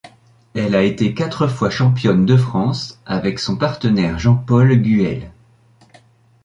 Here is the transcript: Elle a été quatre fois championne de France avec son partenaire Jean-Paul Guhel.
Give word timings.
Elle 0.55 0.73
a 0.75 0.81
été 0.81 1.13
quatre 1.13 1.45
fois 1.45 1.69
championne 1.69 2.25
de 2.25 2.35
France 2.35 2.99
avec 3.05 3.37
son 3.37 3.55
partenaire 3.55 4.17
Jean-Paul 4.17 4.81
Guhel. 4.81 5.29